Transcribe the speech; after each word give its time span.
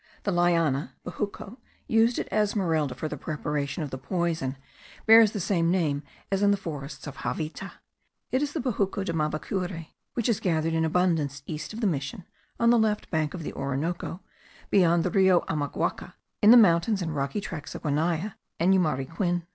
The 0.23 0.31
liana 0.31 0.95
(bejuco) 1.05 1.57
used 1.85 2.17
at 2.17 2.27
Esmeralda 2.33 2.95
for 2.95 3.07
the 3.07 3.17
preparation 3.19 3.83
of 3.83 3.91
the 3.91 3.99
poison, 3.99 4.57
bears 5.05 5.29
the 5.31 5.39
same 5.39 5.69
name 5.69 6.01
as 6.31 6.41
in 6.41 6.49
the 6.49 6.57
forests 6.57 7.05
of 7.05 7.17
Javita. 7.23 7.73
It 8.31 8.41
is 8.41 8.53
the 8.53 8.59
bejuco 8.61 9.03
de 9.03 9.13
Mavacure, 9.13 9.89
which 10.15 10.27
is 10.27 10.39
gathered 10.39 10.73
in 10.73 10.83
abundance 10.85 11.43
east 11.45 11.71
of 11.71 11.81
the 11.81 11.85
mission, 11.87 12.25
on 12.59 12.71
the 12.71 12.79
left 12.79 13.11
bank 13.11 13.35
of 13.35 13.43
the 13.43 13.53
Orinoco, 13.53 14.21
beyond 14.71 15.03
the 15.03 15.11
Rio 15.11 15.41
Amaguaca, 15.41 16.13
in 16.41 16.49
the 16.49 16.57
mountainous 16.57 17.03
and 17.03 17.15
rocky 17.15 17.39
tracts 17.39 17.75
of 17.75 17.83
Guanaya 17.83 18.33
and 18.59 18.73
Yumariquin. 18.73 19.43